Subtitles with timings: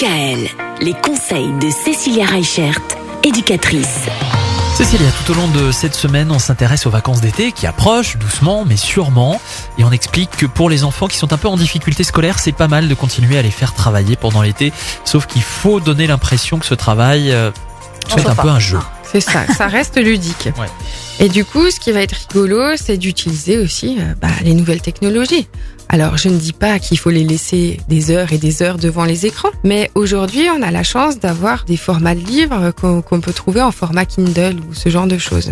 [0.00, 0.48] DKL,
[0.80, 2.80] les conseils de Cécilia Reichert,
[3.22, 4.06] éducatrice.
[4.74, 8.64] Cécilia, tout au long de cette semaine, on s'intéresse aux vacances d'été qui approchent doucement
[8.64, 9.38] mais sûrement
[9.76, 12.52] et on explique que pour les enfants qui sont un peu en difficulté scolaire, c'est
[12.52, 14.72] pas mal de continuer à les faire travailler pendant l'été,
[15.04, 17.50] sauf qu'il faut donner l'impression que ce travail euh,
[18.08, 18.78] soit un peu un jeu.
[19.12, 20.50] C'est ça, ça reste ludique.
[20.58, 20.66] Ouais.
[21.18, 24.80] Et du coup, ce qui va être rigolo, c'est d'utiliser aussi euh, bah, les nouvelles
[24.80, 25.48] technologies.
[25.88, 29.04] Alors, je ne dis pas qu'il faut les laisser des heures et des heures devant
[29.04, 33.20] les écrans, mais aujourd'hui, on a la chance d'avoir des formats de livres qu'on qu'on
[33.20, 35.50] peut trouver en format Kindle ou ce genre de choses.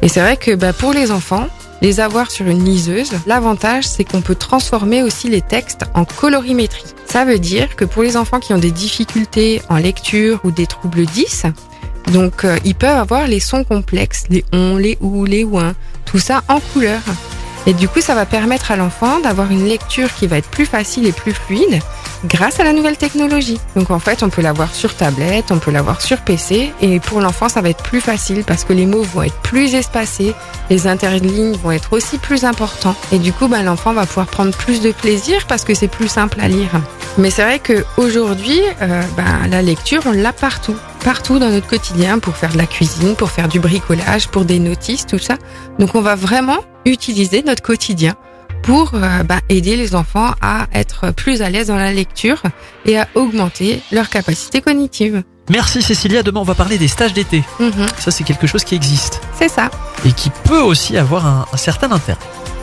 [0.00, 1.48] Et c'est vrai que bah, pour les enfants,
[1.82, 6.94] les avoir sur une liseuse, l'avantage, c'est qu'on peut transformer aussi les textes en colorimétrie.
[7.04, 10.66] Ça veut dire que pour les enfants qui ont des difficultés en lecture ou des
[10.66, 11.46] troubles 10,
[12.12, 16.18] donc euh, ils peuvent avoir les sons complexes, les on, les ou, les ouin, tout
[16.18, 17.00] ça en couleur.
[17.66, 20.66] Et du coup, ça va permettre à l'enfant d'avoir une lecture qui va être plus
[20.66, 21.80] facile et plus fluide
[22.26, 23.60] grâce à la nouvelle technologie.
[23.76, 27.20] Donc en fait, on peut l'avoir sur tablette, on peut l'avoir sur PC, et pour
[27.20, 30.34] l'enfant, ça va être plus facile parce que les mots vont être plus espacés,
[30.70, 34.56] les interlignes vont être aussi plus importants, et du coup, ben, l'enfant va pouvoir prendre
[34.56, 36.70] plus de plaisir parce que c'est plus simple à lire.
[37.18, 40.76] Mais c'est vrai qu'aujourd'hui, euh, ben, la lecture, on l'a partout.
[41.04, 44.58] Partout dans notre quotidien pour faire de la cuisine, pour faire du bricolage, pour des
[44.58, 45.36] notices, tout ça.
[45.78, 48.14] Donc on va vraiment utiliser notre quotidien
[48.62, 52.42] pour euh, ben, aider les enfants à être plus à l'aise dans la lecture
[52.86, 55.22] et à augmenter leur capacité cognitive.
[55.50, 57.44] Merci Cécilia, demain on va parler des stages d'été.
[57.60, 59.70] Mhm, Ça c'est quelque chose qui existe c'est ça.
[60.06, 62.18] et qui peut aussi avoir un, un certain intérêt.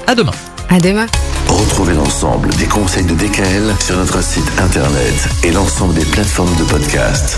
[0.08, 0.32] À demain.
[0.70, 1.06] À demain.
[1.48, 6.64] Retrouvez l'ensemble des conseils de DKL sur notre site internet et l'ensemble des plateformes de
[6.64, 7.38] podcast.